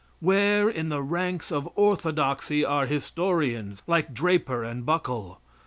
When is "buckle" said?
4.83-5.39